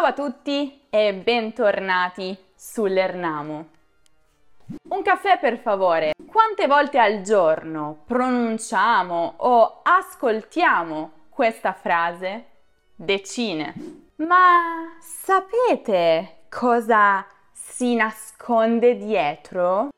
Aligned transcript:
Ciao 0.00 0.08
a 0.08 0.14
tutti 0.14 0.86
e 0.88 1.12
bentornati 1.12 2.34
sull'Ernamo. 2.54 3.68
Un 4.88 5.02
caffè 5.02 5.38
per 5.38 5.58
favore. 5.58 6.14
Quante 6.24 6.66
volte 6.66 6.98
al 6.98 7.20
giorno 7.20 8.04
pronunciamo 8.06 9.34
o 9.36 9.80
ascoltiamo 9.82 11.10
questa 11.28 11.74
frase? 11.74 12.46
Decine. 12.94 13.74
Ma 14.16 14.96
sapete 15.00 16.44
cosa 16.48 17.26
si 17.52 17.94
nasconde 17.94 18.96
dietro? 18.96 19.90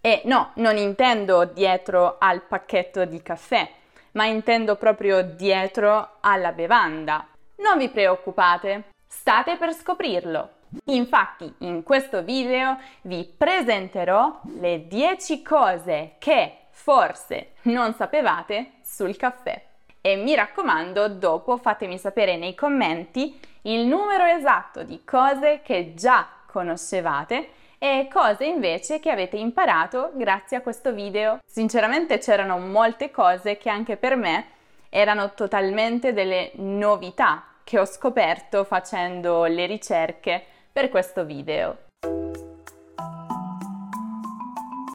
E 0.00 0.22
no, 0.26 0.52
non 0.54 0.76
intendo 0.76 1.46
dietro 1.46 2.18
al 2.20 2.42
pacchetto 2.42 3.06
di 3.06 3.20
caffè, 3.22 3.68
ma 4.12 4.24
intendo 4.26 4.76
proprio 4.76 5.20
dietro 5.20 6.18
alla 6.20 6.52
bevanda. 6.52 7.26
Non 7.64 7.78
vi 7.78 7.88
preoccupate, 7.88 8.90
state 9.06 9.56
per 9.56 9.72
scoprirlo. 9.72 10.50
Infatti, 10.84 11.50
in 11.60 11.82
questo 11.82 12.22
video 12.22 12.78
vi 13.02 13.24
presenterò 13.24 14.42
le 14.58 14.86
10 14.86 15.40
cose 15.40 16.16
che 16.18 16.66
forse 16.68 17.52
non 17.62 17.94
sapevate 17.94 18.72
sul 18.82 19.16
caffè. 19.16 19.64
E 20.02 20.16
mi 20.16 20.34
raccomando, 20.34 21.08
dopo 21.08 21.56
fatemi 21.56 21.96
sapere 21.96 22.36
nei 22.36 22.54
commenti 22.54 23.40
il 23.62 23.86
numero 23.86 24.24
esatto 24.24 24.82
di 24.82 25.02
cose 25.02 25.60
che 25.64 25.94
già 25.94 26.28
conoscevate 26.46 27.48
e 27.78 28.08
cose 28.12 28.44
invece 28.44 29.00
che 29.00 29.10
avete 29.10 29.38
imparato 29.38 30.10
grazie 30.16 30.58
a 30.58 30.60
questo 30.60 30.92
video. 30.92 31.38
Sinceramente 31.46 32.18
c'erano 32.18 32.58
molte 32.58 33.10
cose 33.10 33.56
che 33.56 33.70
anche 33.70 33.96
per 33.96 34.16
me 34.16 34.48
erano 34.90 35.32
totalmente 35.32 36.12
delle 36.12 36.52
novità 36.56 37.48
che 37.64 37.78
ho 37.78 37.86
scoperto 37.86 38.62
facendo 38.64 39.44
le 39.46 39.64
ricerche 39.66 40.44
per 40.70 40.90
questo 40.90 41.24
video. 41.24 41.86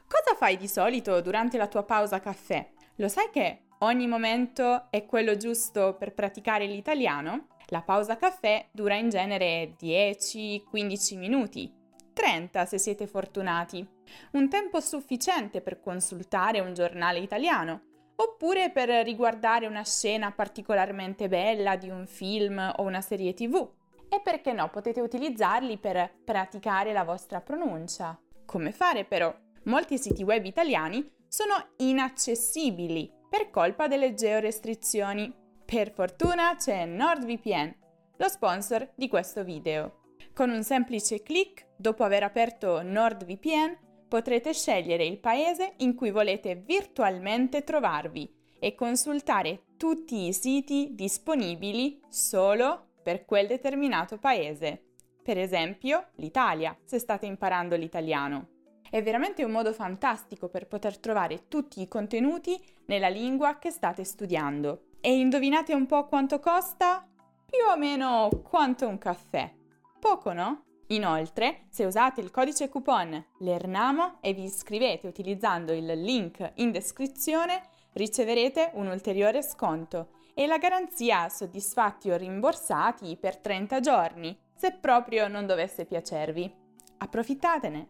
Cosa 0.08 0.36
fai 0.38 0.56
di 0.56 0.68
solito 0.68 1.20
durante 1.22 1.58
la 1.58 1.68
tua 1.68 1.84
pausa 1.84 2.20
caffè? 2.20 2.70
Lo 2.98 3.08
sai 3.08 3.30
che 3.32 3.64
ogni 3.80 4.08
momento 4.08 4.92
è 4.92 5.06
quello 5.06 5.36
giusto 5.36 5.96
per 5.98 6.14
praticare 6.14 6.68
l'italiano? 6.68 7.48
La 7.68 7.82
pausa 7.82 8.18
caffè 8.18 8.68
dura 8.72 8.96
in 8.96 9.10
genere 9.10 9.76
10-15 9.80 11.18
minuti, 11.18 11.74
30 12.14 12.66
se 12.66 12.78
siete 12.78 13.08
fortunati. 13.08 13.88
Un 14.34 14.50
tempo 14.50 14.80
sufficiente 14.80 15.62
per 15.62 15.80
consultare 15.80 16.60
un 16.60 16.74
giornale 16.74 17.20
italiano, 17.20 17.89
oppure 18.22 18.70
per 18.72 18.90
riguardare 19.04 19.66
una 19.66 19.84
scena 19.84 20.32
particolarmente 20.32 21.28
bella 21.30 21.76
di 21.78 21.90
un 21.90 22.06
film 22.06 22.74
o 22.78 22.84
una 22.84 23.02
serie 23.02 23.34
tv. 23.34 23.70
E 24.10 24.20
perché 24.22 24.52
no, 24.54 24.70
potete 24.70 25.02
utilizzarli 25.02 25.78
per 25.78 26.12
praticare 26.24 26.92
la 26.92 27.04
vostra 27.04 27.42
pronuncia. 27.42 28.20
Come 28.46 28.72
fare 28.72 29.06
però? 29.06 29.34
Molti 29.64 29.98
siti 29.98 30.24
web 30.24 30.44
italiani 30.46 31.08
sono 31.28 31.54
inaccessibili 31.78 33.12
per 33.30 33.50
colpa 33.52 33.88
delle 33.88 34.14
georestrizioni. 34.14 35.32
Per 35.64 35.92
fortuna 35.92 36.56
c'è 36.56 36.86
NordVPN, 36.86 37.76
lo 38.18 38.28
sponsor 38.28 38.90
di 38.96 39.08
questo 39.08 39.44
video. 39.44 40.00
Con 40.34 40.50
un 40.50 40.64
semplice 40.64 41.22
clic, 41.22 41.68
dopo 41.76 42.04
aver 42.04 42.24
aperto 42.24 42.82
NordVPN, 42.82 43.78
potrete 44.10 44.54
scegliere 44.54 45.06
il 45.06 45.20
paese 45.20 45.76
in 45.78 45.96
cui 45.96 46.12
volete 46.12 46.56
virtualmente 46.56 47.64
trovarvi 47.64 48.30
e 48.60 48.76
consultare 48.76 49.62
tutti 49.78 50.28
i 50.28 50.34
siti 50.34 50.90
disponibili 50.92 52.02
solo 52.10 52.88
per 53.02 53.24
quel 53.24 53.48
determinato 53.48 54.18
paese. 54.18 54.84
Per 55.24 55.38
esempio, 55.38 56.08
l'Italia, 56.16 56.76
se 56.84 57.00
state 57.00 57.26
imparando 57.26 57.78
l'italiano. 57.78 58.50
È 58.90 59.02
veramente 59.04 59.44
un 59.44 59.52
modo 59.52 59.72
fantastico 59.72 60.50
per 60.50 60.68
poter 60.68 60.98
trovare 60.98 61.48
tutti 61.48 61.80
i 61.80 61.88
contenuti 61.88 62.60
nella 62.88 63.08
lingua 63.08 63.60
che 63.60 63.70
state 63.70 64.04
studiando. 64.04 64.88
E 65.00 65.18
indovinate 65.18 65.74
un 65.74 65.86
po' 65.86 66.08
quanto 66.08 66.40
costa? 66.40 67.08
Più 67.46 67.72
o 67.72 67.78
meno 67.78 68.30
quanto 68.44 68.88
un 68.88 68.98
caffè. 68.98 69.54
Poco, 70.00 70.34
no? 70.34 70.64
Inoltre, 70.92 71.66
se 71.70 71.86
usate 71.86 72.20
il 72.20 72.32
codice 72.32 72.68
coupon 72.68 73.24
LERNAMO 73.40 74.18
e 74.22 74.34
vi 74.34 74.46
iscrivete 74.46 75.06
utilizzando 75.06 75.72
il 75.72 75.86
link 75.86 76.54
in 76.56 76.72
descrizione, 76.72 77.62
riceverete 77.94 78.72
un 78.74 78.88
ulteriore 78.88 79.44
sconto 79.44 80.10
e 80.34 80.48
la 80.48 80.58
garanzia 80.58 81.30
soddisfatti 81.30 82.10
o 82.10 82.18
rimborsati 82.18 83.18
per 83.18 83.38
30 83.38 83.80
giorni, 83.82 84.36
se 84.56 84.72
proprio 84.72 85.28
non 85.28 85.46
dovesse 85.46 85.86
piacervi. 85.86 86.52
Approfittatene! 86.98 87.90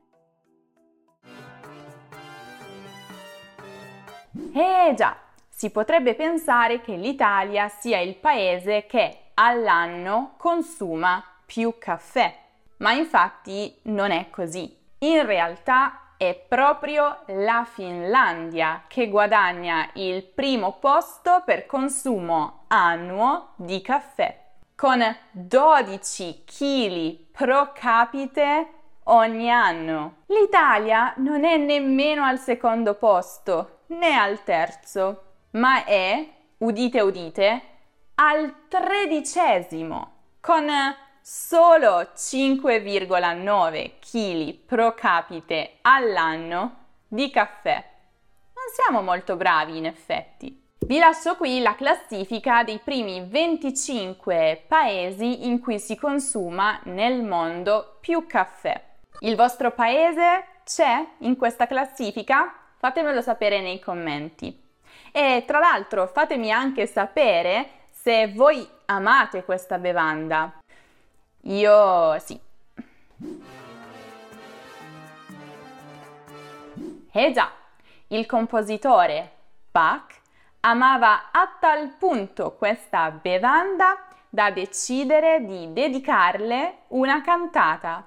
Eh 4.54 4.94
già, 4.96 5.18
si 5.48 5.70
potrebbe 5.70 6.16
pensare 6.16 6.82
che 6.82 6.98
l'Italia 6.98 7.70
sia 7.70 8.00
il 8.00 8.18
paese 8.18 8.86
che 8.88 9.32
all'anno 9.36 10.34
consuma 10.38 11.24
più 11.46 11.76
caffè, 11.78 12.48
ma 12.80 12.92
infatti 12.92 13.80
non 13.84 14.12
è 14.12 14.30
così. 14.30 14.76
In 15.00 15.26
realtà 15.26 16.14
è 16.18 16.36
proprio 16.36 17.20
la 17.28 17.66
Finlandia 17.66 18.84
che 18.88 19.08
guadagna 19.08 19.90
il 19.94 20.24
primo 20.24 20.74
posto 20.80 21.44
per 21.46 21.66
consumo 21.66 22.66
annuo 22.68 23.54
di 23.56 23.82
caffè, 23.82 24.48
con 24.76 25.02
12 25.32 26.44
kg 26.46 27.18
pro 27.32 27.72
capite 27.74 28.68
ogni 29.06 29.50
anno. 29.50 30.24
L'Italia 30.26 31.14
non 31.18 31.46
è 31.46 31.56
nemmeno 31.56 32.26
al 32.26 32.40
secondo 32.40 32.96
posto 32.96 33.84
né 33.88 34.16
al 34.16 34.44
terzo, 34.44 35.24
ma 35.52 35.86
è, 35.86 36.28
udite 36.58 37.00
udite, 37.00 37.62
al 38.16 38.68
tredicesimo, 38.68 40.12
con 40.42 40.68
solo 41.32 42.10
5,9 42.16 43.92
kg 44.00 44.58
pro 44.66 44.96
capite 44.96 45.78
all'anno 45.82 46.86
di 47.08 47.30
caffè. 47.30 47.74
Non 48.56 48.66
siamo 48.74 49.04
molto 49.04 49.36
bravi 49.36 49.78
in 49.78 49.86
effetti. 49.86 50.60
Vi 50.80 50.98
lascio 50.98 51.36
qui 51.36 51.62
la 51.62 51.76
classifica 51.76 52.64
dei 52.64 52.80
primi 52.84 53.24
25 53.28 54.64
paesi 54.68 55.46
in 55.46 55.60
cui 55.60 55.78
si 55.78 55.96
consuma 55.96 56.80
nel 56.86 57.22
mondo 57.22 57.98
più 58.02 58.26
caffè. 58.26 58.84
Il 59.20 59.36
vostro 59.36 59.70
paese 59.70 60.46
c'è 60.66 61.06
in 61.20 61.38
questa 61.38 61.68
classifica? 61.68 62.56
Fatemelo 62.76 63.22
sapere 63.22 63.62
nei 63.62 63.80
commenti. 63.80 64.60
E 65.12 65.44
tra 65.46 65.60
l'altro 65.60 66.08
fatemi 66.08 66.52
anche 66.52 66.88
sapere 66.88 67.70
se 67.92 68.32
voi 68.34 68.68
amate 68.86 69.44
questa 69.44 69.78
bevanda. 69.78 70.59
Io 71.44 72.20
sì. 72.20 72.38
Eh 77.12 77.32
già, 77.32 77.50
il 78.08 78.26
compositore 78.26 79.32
Bach 79.72 80.14
amava 80.62 81.30
a 81.32 81.48
tal 81.60 81.94
punto 81.98 82.56
questa 82.58 83.12
bevanda 83.12 84.06
da 84.30 84.52
decidere 84.52 85.46
di 85.46 85.72
dedicarle 85.74 86.80
una 86.90 87.22
cantata, 87.22 88.06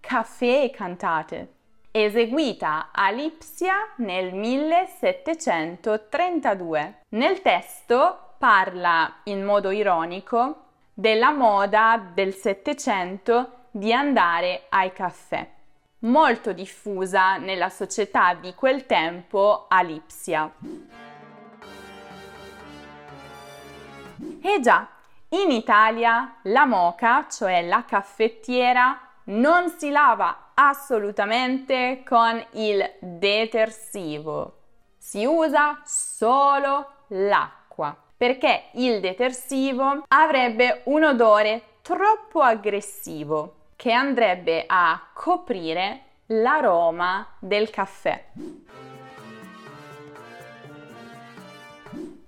Caffè 0.00 0.64
e 0.64 0.70
cantate, 0.70 1.52
eseguita 1.90 2.90
a 2.92 3.10
Lipsia 3.10 3.74
nel 3.96 4.34
1732. 4.34 7.00
Nel 7.10 7.42
testo 7.42 8.34
parla 8.38 9.16
in 9.24 9.42
modo 9.42 9.70
ironico 9.70 10.63
della 10.94 11.32
moda 11.32 12.00
del 12.14 12.32
Settecento 12.32 13.66
di 13.72 13.92
andare 13.92 14.66
ai 14.68 14.92
caffè, 14.92 15.50
molto 16.00 16.52
diffusa 16.52 17.36
nella 17.36 17.68
società 17.68 18.34
di 18.34 18.54
quel 18.54 18.86
tempo 18.86 19.66
a 19.68 19.82
Lipsia. 19.82 20.52
E 24.40 24.60
già, 24.60 24.86
in 25.30 25.50
Italia 25.50 26.36
la 26.42 26.64
moca, 26.64 27.26
cioè 27.28 27.66
la 27.66 27.84
caffettiera, 27.84 29.00
non 29.24 29.70
si 29.70 29.90
lava 29.90 30.52
assolutamente 30.54 32.04
con 32.06 32.40
il 32.52 32.98
detersivo. 33.00 34.60
Si 34.96 35.24
usa 35.24 35.80
solo 35.84 37.06
l'acqua 37.08 38.03
perché 38.24 38.68
il 38.76 39.00
detersivo 39.00 40.04
avrebbe 40.08 40.80
un 40.84 41.04
odore 41.04 41.60
troppo 41.82 42.40
aggressivo 42.40 43.72
che 43.76 43.92
andrebbe 43.92 44.64
a 44.66 44.98
coprire 45.12 46.04
l'aroma 46.28 47.36
del 47.38 47.68
caffè. 47.68 48.24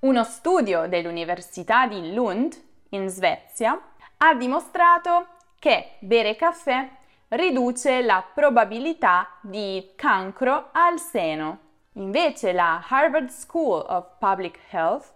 Uno 0.01 0.25
studio 0.25 0.87
dell'Università 0.87 1.87
di 1.87 2.13
Lund 2.13 2.55
in 2.91 3.09
Svezia 3.09 3.81
ha 4.19 4.35
dimostrato 4.35 5.29
che 5.59 5.93
bere 6.01 6.37
caffè 6.37 6.91
riduce 7.29 8.03
la 8.03 8.23
probabilità 8.35 9.31
di 9.41 9.93
cancro 9.97 10.69
al 10.73 11.01
seno. 11.01 11.59
Invece 11.93 12.53
la 12.53 12.85
Harvard 12.87 13.31
School 13.31 13.83
of 13.89 14.19
Public 14.19 14.59
Health 14.69 15.15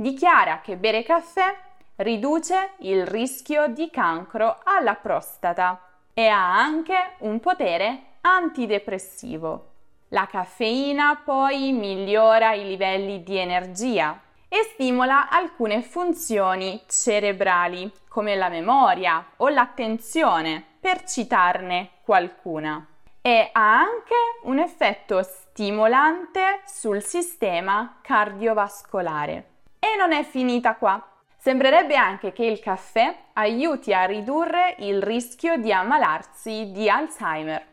dichiara 0.00 0.60
che 0.60 0.76
bere 0.76 1.02
caffè 1.02 1.56
riduce 1.96 2.74
il 2.78 3.04
rischio 3.04 3.66
di 3.66 3.90
cancro 3.90 4.60
alla 4.62 4.94
prostata 4.94 5.80
e 6.14 6.28
ha 6.28 6.56
anche 6.56 7.14
un 7.18 7.40
potere 7.40 8.02
antidepressivo. 8.20 9.70
La 10.10 10.26
caffeina 10.26 11.20
poi 11.24 11.72
migliora 11.72 12.52
i 12.52 12.64
livelli 12.64 13.24
di 13.24 13.38
energia 13.38 14.20
e 14.48 14.62
stimola 14.72 15.28
alcune 15.28 15.82
funzioni 15.82 16.80
cerebrali 16.86 17.92
come 18.08 18.36
la 18.36 18.48
memoria 18.48 19.32
o 19.38 19.48
l'attenzione, 19.48 20.64
per 20.80 21.02
citarne 21.02 21.90
qualcuna. 22.02 22.86
E 23.20 23.50
ha 23.52 23.80
anche 23.80 24.14
un 24.44 24.60
effetto 24.60 25.22
stimolante 25.24 26.62
sul 26.66 27.02
sistema 27.02 27.98
cardiovascolare. 28.00 29.56
E 29.78 29.96
non 29.96 30.12
è 30.12 30.24
finita 30.24 30.76
qua. 30.76 31.02
Sembrerebbe 31.36 31.96
anche 31.96 32.32
che 32.32 32.44
il 32.44 32.58
caffè 32.58 33.14
aiuti 33.34 33.94
a 33.94 34.04
ridurre 34.04 34.74
il 34.78 35.00
rischio 35.02 35.56
di 35.56 35.72
ammalarsi 35.72 36.72
di 36.72 36.90
Alzheimer. 36.90 37.64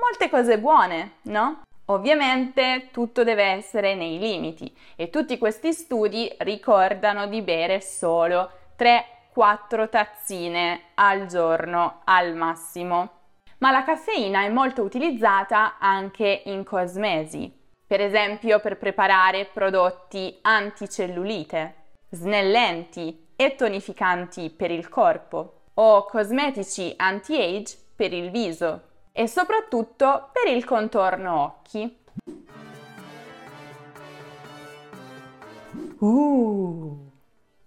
Molte 0.00 0.28
cose 0.28 0.58
buone, 0.58 1.12
no? 1.22 1.62
Ovviamente 1.86 2.88
tutto 2.90 3.22
deve 3.24 3.44
essere 3.44 3.94
nei 3.94 4.18
limiti 4.18 4.74
e 4.96 5.10
tutti 5.10 5.38
questi 5.38 5.72
studi 5.72 6.34
ricordano 6.38 7.26
di 7.26 7.42
bere 7.42 7.80
solo 7.80 8.50
3-4 8.76 9.88
tazzine 9.88 10.80
al 10.94 11.26
giorno 11.26 12.00
al 12.04 12.34
massimo. 12.34 13.10
Ma 13.58 13.70
la 13.70 13.84
caffeina 13.84 14.42
è 14.42 14.48
molto 14.48 14.82
utilizzata 14.82 15.76
anche 15.78 16.42
in 16.46 16.64
cosmesi, 16.64 17.52
per 17.94 18.02
esempio 18.02 18.58
per 18.58 18.76
preparare 18.76 19.44
prodotti 19.44 20.36
anticellulite, 20.42 21.74
snellenti 22.10 23.28
e 23.36 23.54
tonificanti 23.54 24.50
per 24.50 24.72
il 24.72 24.88
corpo 24.88 25.60
o 25.74 26.04
cosmetici 26.04 26.92
anti-age 26.96 27.78
per 27.94 28.12
il 28.12 28.32
viso 28.32 28.82
e 29.12 29.28
soprattutto 29.28 30.30
per 30.32 30.52
il 30.52 30.64
contorno 30.64 31.40
occhi. 31.40 31.98
Uh. 36.00 37.12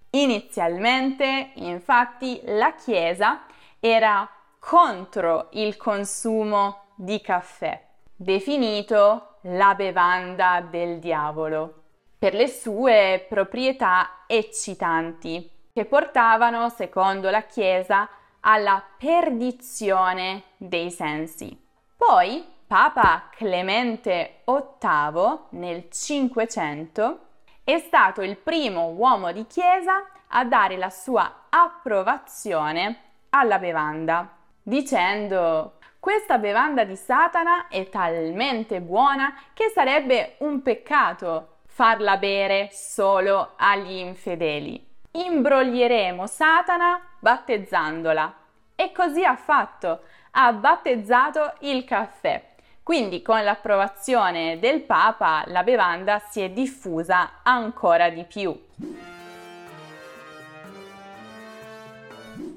Inizialmente, 0.10 1.52
infatti, 1.54 2.42
la 2.44 2.76
Chiesa 2.76 3.46
era 3.80 4.30
contro 4.60 5.48
il 5.52 5.78
consumo 5.78 6.88
di 6.96 7.22
caffè, 7.22 7.87
definito 8.18 9.38
la 9.42 9.76
bevanda 9.76 10.60
del 10.68 11.00
diavolo, 11.00 11.84
per 12.18 12.34
le 12.34 12.48
sue 12.48 13.26
proprietà 13.30 14.24
eccitanti, 14.26 15.50
che 15.72 15.86
portavano, 15.86 16.70
secondo 16.70 17.30
la 17.30 17.44
Chiesa, 17.44 18.10
alla 18.42 18.84
perdizione 18.98 20.44
dei 20.58 20.90
sensi. 20.90 21.56
Poi 21.96 22.44
Papa 22.66 23.30
Clemente 23.32 24.42
VIII 24.46 25.40
nel 25.52 25.90
Cinquecento 25.90 27.20
è 27.64 27.78
stato 27.78 28.22
il 28.22 28.38
primo 28.38 28.88
uomo 28.90 29.32
di 29.32 29.46
chiesa 29.46 30.04
a 30.30 30.44
dare 30.44 30.76
la 30.78 30.90
sua 30.90 31.46
approvazione 31.50 33.02
alla 33.30 33.60
bevanda, 33.60 34.30
dicendo 34.62 35.77
questa 36.08 36.38
bevanda 36.38 36.86
di 36.86 36.96
Satana 36.96 37.68
è 37.68 37.90
talmente 37.90 38.80
buona 38.80 39.36
che 39.52 39.70
sarebbe 39.76 40.36
un 40.38 40.62
peccato 40.62 41.58
farla 41.66 42.16
bere 42.16 42.70
solo 42.72 43.56
agli 43.58 43.92
infedeli 43.92 44.88
imbroglieremo 45.12 46.26
Satana 46.26 47.02
battezzandola. 47.20 48.36
E 48.74 48.94
così 48.94 49.26
ha 49.26 49.36
fatto, 49.36 50.04
ha 50.32 50.54
battezzato 50.54 51.56
il 51.62 51.84
caffè. 51.84 52.52
Quindi 52.84 53.22
con 53.22 53.44
l'approvazione 53.44 54.60
del 54.60 54.84
Papa 54.84 55.44
la 55.48 55.64
bevanda 55.64 56.20
si 56.20 56.40
è 56.40 56.50
diffusa 56.52 57.42
ancora 57.44 58.10
di 58.10 58.24
più. 58.24 58.58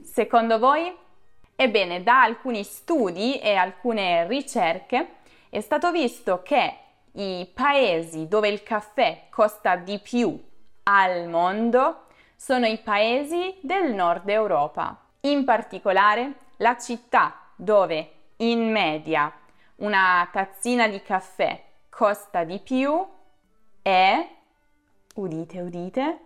Secondo 0.05 0.61
voi? 0.61 1.09
Ebbene, 1.63 2.03
da 2.03 2.23
alcuni 2.23 2.65
studi 2.65 3.39
e 3.39 3.55
alcune 3.55 4.27
ricerche 4.27 5.17
è 5.51 5.61
stato 5.61 5.91
visto 5.91 6.41
che 6.43 6.75
i 7.13 7.47
paesi 7.53 8.29
dove 8.29 8.49
il 8.49 8.63
caffè 8.63 9.27
costa 9.29 9.77
di 9.77 9.99
più 9.99 10.43
al 10.85 11.29
mondo 11.29 12.07
sono 12.35 12.65
i 12.65 12.79
paesi 12.79 13.59
del 13.61 13.93
nord 13.93 14.27
Europa, 14.31 14.99
in 15.21 15.45
particolare 15.45 16.33
la 16.57 16.79
città 16.79 17.39
dove 17.57 18.11
in 18.37 18.71
media 18.71 19.31
una 19.77 20.27
tazzina 20.33 20.89
di 20.89 21.03
caffè 21.03 21.63
costa 21.91 22.43
di 22.45 22.59
più 22.59 23.07
è, 23.83 24.29
udite 25.17 25.61
udite, 25.61 26.19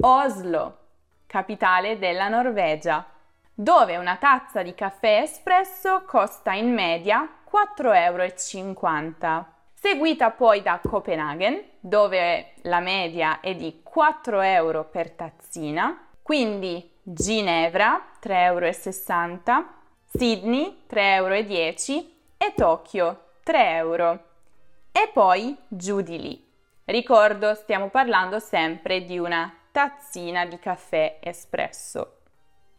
Oslo, 0.00 0.78
capitale 1.26 1.98
della 1.98 2.28
Norvegia, 2.28 3.18
dove 3.60 3.98
una 3.98 4.16
tazza 4.16 4.62
di 4.62 4.74
caffè 4.74 5.20
espresso 5.20 6.04
costa 6.06 6.54
in 6.54 6.72
media 6.72 7.28
4,50 7.44 7.92
euro 7.94 9.46
seguita 9.74 10.30
poi 10.30 10.62
da 10.62 10.80
Copenaghen, 10.82 11.62
dove 11.78 12.54
la 12.62 12.80
media 12.80 13.40
è 13.40 13.54
di 13.54 13.80
4 13.82 14.40
euro 14.40 14.84
per 14.84 15.10
tazzina, 15.10 16.08
quindi 16.22 16.90
Ginevra 17.02 18.12
3,60 18.22 18.30
euro, 18.32 19.66
Sydney 20.06 20.84
3,10 20.88 20.96
euro 20.96 22.06
e 22.38 22.54
Tokyo 22.56 23.24
3 23.42 23.74
euro. 23.74 24.24
E 24.90 25.10
poi 25.12 25.54
giù 25.68 26.00
di 26.00 26.18
lì. 26.18 26.48
Ricordo, 26.86 27.54
stiamo 27.54 27.88
parlando 27.88 28.38
sempre 28.38 29.04
di 29.04 29.18
una 29.18 29.54
tazzina 29.70 30.46
di 30.46 30.58
caffè 30.58 31.18
espresso. 31.20 32.19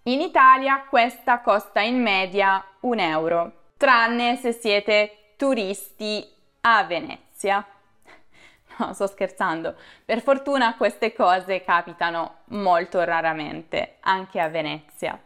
In 0.05 0.19
Italia 0.19 0.85
questa 0.89 1.41
costa 1.41 1.79
in 1.79 2.01
media 2.01 2.65
un 2.79 2.97
euro, 2.97 3.65
tranne 3.77 4.35
se 4.35 4.51
siete 4.51 5.33
turisti 5.37 6.27
a 6.61 6.83
Venezia. 6.85 7.63
No, 8.77 8.93
sto 8.93 9.05
scherzando. 9.05 9.75
Per 10.03 10.21
fortuna 10.21 10.75
queste 10.75 11.13
cose 11.13 11.61
capitano 11.61 12.37
molto 12.45 13.03
raramente, 13.03 13.97
anche 13.99 14.39
a 14.39 14.47
Venezia. 14.47 15.19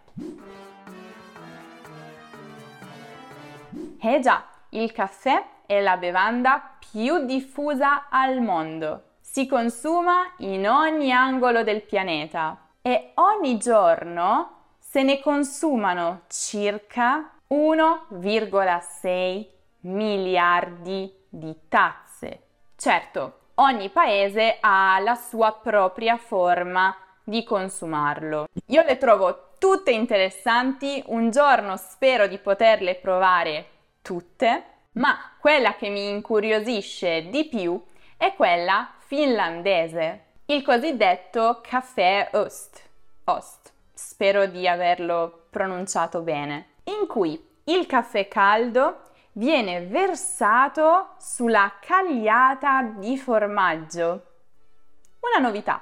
Eh 4.02 4.20
già, 4.20 4.44
il 4.70 4.92
caffè 4.92 5.46
è 5.66 5.80
la 5.80 5.96
bevanda 5.96 6.76
più 6.92 7.24
diffusa 7.24 8.08
al 8.10 8.42
mondo. 8.42 9.04
Si 9.22 9.48
consuma 9.48 10.34
in 10.40 10.68
ogni 10.68 11.14
angolo 11.14 11.64
del 11.64 11.82
pianeta 11.84 12.58
e 12.82 13.12
ogni 13.14 13.58
giorno 13.58 14.55
se 14.96 15.04
ne 15.04 15.20
consumano 15.20 16.22
circa 16.30 17.30
1,6 17.50 19.46
miliardi 19.82 21.14
di 21.28 21.54
tazze. 21.68 22.44
Certo, 22.78 23.40
ogni 23.56 23.90
paese 23.90 24.56
ha 24.62 24.98
la 25.00 25.16
sua 25.16 25.52
propria 25.52 26.16
forma 26.16 26.96
di 27.26 27.44
consumarlo. 27.44 28.46
Io 28.68 28.84
le 28.84 28.98
trovo 28.98 29.50
tutte 29.60 29.92
interessanti, 29.92 31.04
un 31.08 31.30
giorno 31.30 31.76
spero 31.76 32.28
di 32.28 32.38
poterle 32.38 32.96
provare 32.96 33.66
tutte, 34.02 34.64
ma 34.94 35.34
quella 35.42 35.76
che 35.76 35.90
mi 35.90 36.08
incuriosisce 36.08 37.28
di 37.28 37.44
più 37.50 37.84
è 38.16 38.34
quella 38.34 38.94
finlandese, 39.00 40.24
il 40.46 40.64
cosiddetto 40.64 41.60
caffè 41.62 42.30
Ost. 42.32 42.82
Ost. 43.26 43.74
Spero 43.98 44.46
di 44.46 44.68
averlo 44.68 45.46
pronunciato 45.50 46.20
bene, 46.20 46.72
in 46.84 47.08
cui 47.08 47.42
il 47.64 47.86
caffè 47.86 48.28
caldo 48.28 49.04
viene 49.32 49.86
versato 49.86 51.16
sulla 51.18 51.76
cagliata 51.80 52.82
di 52.82 53.18
formaggio. 53.18 54.26
Una 55.22 55.48
novità. 55.48 55.82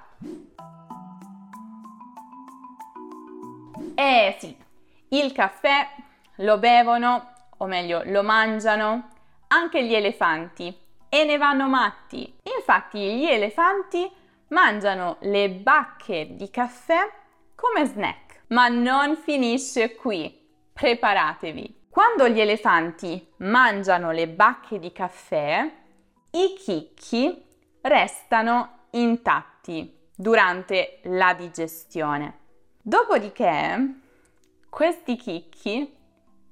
Eh 3.95 4.35
sì, 4.37 4.55
il 5.09 5.31
caffè 5.31 5.89
lo 6.35 6.59
bevono, 6.59 7.31
o 7.57 7.65
meglio 7.65 8.03
lo 8.05 8.21
mangiano, 8.21 9.09
anche 9.47 9.83
gli 9.83 9.95
elefanti 9.95 10.71
e 11.09 11.23
ne 11.23 11.37
vanno 11.37 11.67
matti. 11.67 12.31
Infatti 12.55 13.17
gli 13.17 13.25
elefanti 13.25 14.07
mangiano 14.49 15.17
le 15.21 15.49
bacche 15.49 16.35
di 16.35 16.51
caffè 16.51 17.21
come 17.63 17.85
snack 17.85 18.41
Ma 18.47 18.67
non 18.67 19.15
finisce 19.15 19.95
qui. 19.95 20.41
Preparatevi. 20.73 21.87
Quando 21.89 22.27
gli 22.27 22.41
elefanti 22.41 23.25
mangiano 23.37 24.11
le 24.11 24.27
bacche 24.27 24.79
di 24.79 24.91
caffè, 24.91 25.71
i 26.31 26.55
chicchi 26.57 27.41
restano 27.81 28.87
intatti 28.91 29.97
durante 30.13 30.99
la 31.03 31.33
digestione. 31.33 32.39
Dopodiché, 32.81 33.99
questi 34.69 35.15
chicchi 35.15 35.95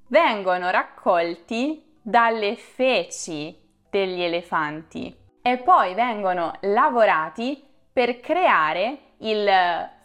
vengono 0.08 0.70
raccolti 0.70 1.98
dalle 2.01 2.56
feci 2.56 3.58
degli 3.89 4.22
elefanti 4.22 5.13
e 5.41 5.58
poi 5.58 5.94
vengono 5.94 6.53
lavorati 6.62 7.62
per 7.91 8.20
creare 8.22 9.11
il 9.22 9.50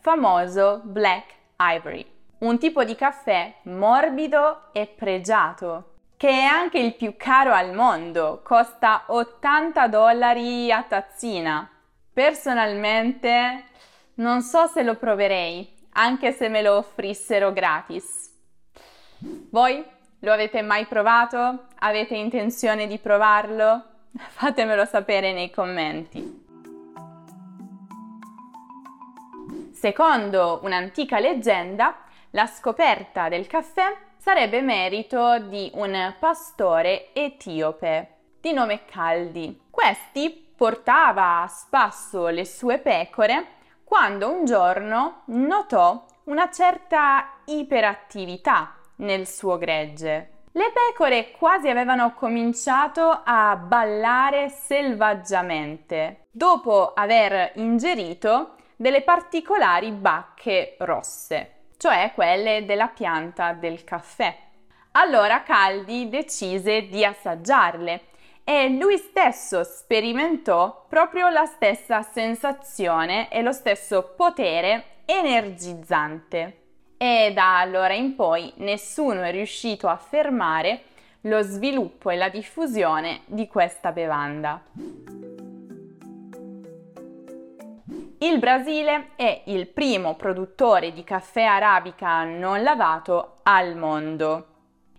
famoso 0.00 0.80
black 0.84 1.34
ivory, 1.58 2.04
un 2.38 2.58
tipo 2.58 2.84
di 2.84 2.94
caffè 2.94 3.54
morbido 3.64 4.72
e 4.72 4.86
pregiato 4.86 5.90
che 6.16 6.30
è 6.30 6.44
anche 6.44 6.78
il 6.78 6.94
più 6.94 7.14
caro 7.16 7.52
al 7.52 7.74
mondo, 7.74 8.40
costa 8.42 9.04
80 9.08 9.86
dollari 9.88 10.72
a 10.72 10.82
tazzina. 10.82 11.70
Personalmente 12.12 13.64
non 14.14 14.40
so 14.40 14.66
se 14.66 14.82
lo 14.82 14.94
proverei, 14.94 15.70
anche 15.92 16.32
se 16.32 16.48
me 16.48 16.62
lo 16.62 16.76
offrissero 16.78 17.52
gratis. 17.52 18.32
Voi 19.50 19.84
lo 20.20 20.32
avete 20.32 20.62
mai 20.62 20.86
provato? 20.86 21.66
Avete 21.80 22.14
intenzione 22.14 22.86
di 22.86 22.98
provarlo? 22.98 23.84
Fatemelo 24.16 24.86
sapere 24.86 25.34
nei 25.34 25.50
commenti. 25.50 26.45
Secondo 29.76 30.60
un'antica 30.62 31.18
leggenda, 31.18 31.98
la 32.30 32.46
scoperta 32.46 33.28
del 33.28 33.46
caffè 33.46 33.94
sarebbe 34.16 34.62
merito 34.62 35.38
di 35.38 35.70
un 35.74 36.14
pastore 36.18 37.12
etiope 37.12 38.14
di 38.40 38.54
nome 38.54 38.86
Caldi. 38.86 39.64
Questi 39.70 40.30
portava 40.56 41.42
a 41.42 41.46
spasso 41.46 42.28
le 42.28 42.46
sue 42.46 42.78
pecore 42.78 43.48
quando 43.84 44.30
un 44.30 44.46
giorno 44.46 45.24
notò 45.26 46.06
una 46.24 46.50
certa 46.50 47.34
iperattività 47.44 48.76
nel 48.96 49.26
suo 49.26 49.58
gregge. 49.58 50.30
Le 50.52 50.72
pecore 50.72 51.32
quasi 51.32 51.68
avevano 51.68 52.14
cominciato 52.14 53.20
a 53.22 53.54
ballare 53.56 54.48
selvaggiamente 54.48 56.24
dopo 56.30 56.94
aver 56.94 57.52
ingerito 57.56 58.55
delle 58.76 59.02
particolari 59.02 59.90
bacche 59.90 60.76
rosse 60.78 61.56
cioè 61.76 62.12
quelle 62.14 62.64
della 62.64 62.88
pianta 62.88 63.52
del 63.52 63.84
caffè. 63.84 64.36
Allora 64.92 65.42
Caldi 65.42 66.08
decise 66.08 66.88
di 66.88 67.04
assaggiarle 67.04 68.00
e 68.44 68.68
lui 68.70 68.96
stesso 68.96 69.62
sperimentò 69.64 70.86
proprio 70.88 71.28
la 71.28 71.44
stessa 71.44 72.02
sensazione 72.02 73.30
e 73.30 73.42
lo 73.42 73.52
stesso 73.52 74.14
potere 74.16 75.00
energizzante. 75.04 76.60
E 76.96 77.32
da 77.34 77.58
allora 77.58 77.92
in 77.92 78.14
poi 78.14 78.52
nessuno 78.56 79.22
è 79.22 79.30
riuscito 79.30 79.88
a 79.88 79.96
fermare 79.96 80.82
lo 81.22 81.42
sviluppo 81.42 82.08
e 82.08 82.16
la 82.16 82.30
diffusione 82.30 83.22
di 83.26 83.46
questa 83.48 83.92
bevanda. 83.92 84.62
Il 88.18 88.38
Brasile 88.38 89.10
è 89.14 89.42
il 89.46 89.66
primo 89.66 90.14
produttore 90.14 90.90
di 90.94 91.04
caffè 91.04 91.42
arabica 91.42 92.24
non 92.24 92.62
lavato 92.62 93.40
al 93.42 93.76
mondo. 93.76 94.46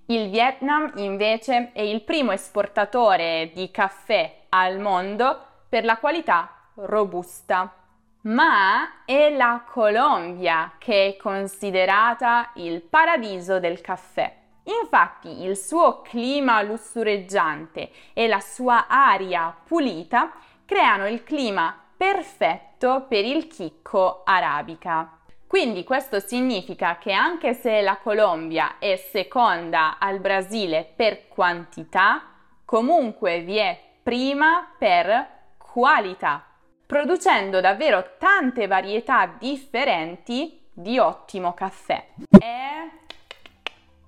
Il 0.06 0.30
Vietnam 0.30 0.92
invece 0.98 1.72
è 1.74 1.82
il 1.82 2.04
primo 2.04 2.32
esportatore 2.32 3.50
di 3.56 3.72
caffè 3.72 4.42
al 4.50 4.78
mondo 4.78 5.36
per 5.68 5.84
la 5.84 5.98
qualità 5.98 6.70
robusta. 6.76 7.74
Ma 8.22 9.04
è 9.04 9.36
la 9.36 9.64
Colombia 9.68 10.74
che 10.78 11.08
è 11.08 11.18
considerata 11.18 12.52
il 12.58 12.84
paradiso 12.84 13.60
del 13.60 13.82
caffè. 13.82 14.32
Infatti 14.66 15.42
il 15.42 15.58
suo 15.58 16.04
clima 16.04 16.62
lussureggiante 16.62 17.90
e 18.14 18.28
la 18.28 18.42
sua 18.42 18.86
aria 18.88 19.56
pulita 19.66 20.34
creano 20.66 21.08
il 21.08 21.24
clima 21.24 21.82
perfetto 21.98 23.06
per 23.10 23.26
il 23.26 23.48
chicco 23.48 24.22
arabica. 24.24 25.18
Quindi 25.48 25.84
questo 25.84 26.20
significa 26.20 26.98
che 26.98 27.12
anche 27.12 27.54
se 27.54 27.82
la 27.82 27.98
Colombia 27.98 28.78
è 28.80 28.96
seconda 28.98 29.98
al 29.98 30.20
Brasile 30.20 30.92
per 30.96 31.28
quantità, 31.28 32.24
comunque 32.64 33.40
vi 33.42 33.58
è 33.58 33.80
prima 34.04 34.74
per 34.78 35.36
qualità, 35.58 36.46
producendo 36.86 37.62
davvero 37.62 38.16
tante 38.20 38.68
varietà 38.68 39.34
differenti 39.40 40.66
di 40.74 41.00
ottimo 41.00 41.54
caffè. 41.54 42.08
E 42.30 42.92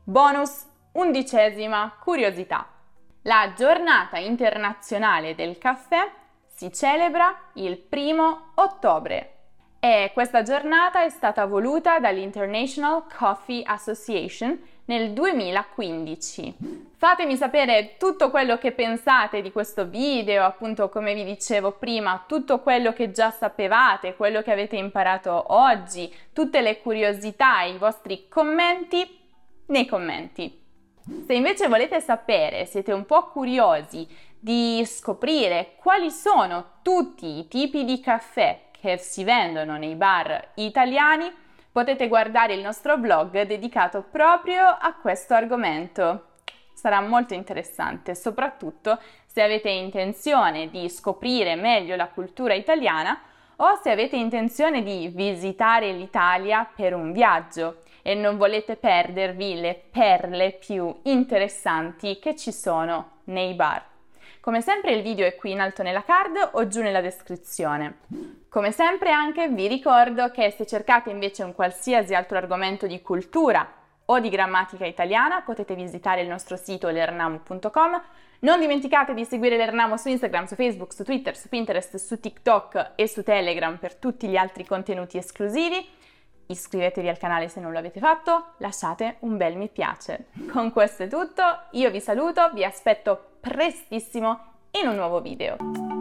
bonus 0.03 0.67
undicesima 0.91 1.95
curiosità. 1.99 2.67
La 3.23 3.53
giornata 3.55 4.17
internazionale 4.17 5.35
del 5.35 5.57
caffè 5.57 6.09
si 6.59 6.73
celebra 6.73 7.51
il 7.53 7.77
primo 7.77 8.51
ottobre 8.55 9.35
e 9.79 10.11
questa 10.13 10.43
giornata 10.43 11.05
è 11.05 11.09
stata 11.09 11.45
voluta 11.45 11.99
dall'International 11.99 13.05
Coffee 13.17 13.63
Association 13.63 14.59
nel 14.83 15.13
2015. 15.13 16.91
Fatemi 16.97 17.37
sapere 17.37 17.95
tutto 17.97 18.29
quello 18.29 18.57
che 18.57 18.73
pensate 18.73 19.41
di 19.41 19.53
questo 19.53 19.85
video, 19.85 20.43
appunto 20.43 20.89
come 20.89 21.13
vi 21.13 21.23
dicevo 21.23 21.71
prima, 21.71 22.25
tutto 22.27 22.59
quello 22.59 22.91
che 22.91 23.11
già 23.11 23.31
sapevate, 23.31 24.17
quello 24.17 24.41
che 24.41 24.51
avete 24.51 24.75
imparato 24.75 25.53
oggi, 25.53 26.13
tutte 26.33 26.59
le 26.59 26.81
curiosità 26.81 27.61
i 27.61 27.77
vostri 27.77 28.27
commenti 28.27 29.17
nei 29.67 29.85
commenti. 29.85 30.59
Se 31.25 31.33
invece 31.33 31.67
volete 31.67 32.01
sapere, 32.01 32.65
siete 32.65 32.91
un 32.91 33.05
po' 33.05 33.29
curiosi 33.29 34.07
di 34.39 34.83
scoprire 34.85 35.73
quali 35.75 36.09
sono 36.09 36.77
tutti 36.81 37.39
i 37.39 37.47
tipi 37.49 37.83
di 37.83 37.99
caffè 37.99 38.67
che 38.71 38.97
si 38.97 39.25
vendono 39.25 39.77
nei 39.77 39.95
bar 39.95 40.51
italiani, 40.55 41.29
potete 41.71 42.07
guardare 42.07 42.53
il 42.53 42.61
nostro 42.61 42.97
blog 42.97 43.41
dedicato 43.41 44.03
proprio 44.09 44.65
a 44.65 44.95
questo 44.99 45.33
argomento. 45.33 46.27
Sarà 46.73 47.01
molto 47.01 47.33
interessante, 47.33 48.15
soprattutto 48.15 48.97
se 49.25 49.41
avete 49.41 49.69
intenzione 49.69 50.69
di 50.69 50.87
scoprire 50.89 51.55
meglio 51.55 51.97
la 51.97 52.07
cultura 52.07 52.53
italiana 52.53 53.19
o 53.57 53.77
se 53.83 53.91
avete 53.91 54.15
intenzione 54.15 54.81
di 54.81 55.09
visitare 55.13 55.91
l'Italia 55.91 56.65
per 56.73 56.93
un 56.93 57.11
viaggio 57.11 57.81
e 58.01 58.15
non 58.15 58.37
volete 58.37 58.77
perdervi 58.77 59.59
le 59.59 59.81
perle 59.91 60.53
più 60.53 60.99
interessanti 61.03 62.17
che 62.19 62.37
ci 62.37 62.53
sono 62.53 63.17
nei 63.25 63.53
bar. 63.53 63.98
Come 64.41 64.61
sempre 64.61 64.93
il 64.93 65.01
video 65.01 65.25
è 65.25 65.35
qui 65.35 65.51
in 65.51 65.59
alto 65.59 65.83
nella 65.83 66.03
card 66.03 66.51
o 66.53 66.67
giù 66.67 66.81
nella 66.81 67.01
descrizione. 67.01 67.97
Come 68.47 68.71
sempre 68.71 69.11
anche 69.11 69.49
vi 69.49 69.67
ricordo 69.67 70.31
che 70.31 70.49
se 70.51 70.65
cercate 70.65 71.09
invece 71.09 71.43
un 71.43 71.53
qualsiasi 71.53 72.15
altro 72.15 72.37
argomento 72.37 72.87
di 72.87 73.01
cultura 73.01 73.69
o 74.05 74.19
di 74.19 74.29
grammatica 74.29 74.85
italiana 74.85 75.41
potete 75.41 75.75
visitare 75.75 76.21
il 76.21 76.29
nostro 76.29 76.55
sito 76.55 76.87
lernamu.com. 76.87 78.01
Non 78.39 78.59
dimenticate 78.61 79.13
di 79.13 79.25
seguire 79.25 79.57
l'Ernamo 79.57 79.97
su 79.97 80.07
Instagram, 80.07 80.45
su 80.45 80.55
Facebook, 80.55 80.93
su 80.93 81.03
Twitter, 81.03 81.35
su 81.35 81.49
Pinterest, 81.49 81.97
su 81.97 82.17
TikTok 82.17 82.93
e 82.95 83.09
su 83.09 83.21
Telegram 83.23 83.77
per 83.77 83.95
tutti 83.95 84.29
gli 84.29 84.37
altri 84.37 84.65
contenuti 84.65 85.17
esclusivi. 85.17 85.85
Iscrivetevi 86.51 87.07
al 87.07 87.19
canale 87.19 87.47
se 87.47 87.59
non 87.59 87.71
lo 87.71 87.77
avete 87.77 87.99
fatto, 87.99 88.53
lasciate 88.57 89.17
un 89.19 89.37
bel 89.37 89.55
mi 89.55 89.69
piace. 89.69 90.29
Con 90.51 90.71
questo 90.71 91.03
è 91.03 91.07
tutto, 91.07 91.43
io 91.73 91.91
vi 91.91 91.99
saluto, 91.99 92.49
vi 92.53 92.63
aspetto 92.63 93.33
prestissimo 93.39 94.39
in 94.81 94.87
un 94.87 94.95
nuovo 94.95 95.21
video. 95.21 95.98